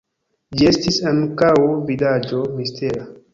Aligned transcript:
Ĝi 0.61 0.67
estis 0.69 0.97
ankaŭ 1.11 1.51
vidaĵo 1.91 2.41
mistera. 2.57 3.07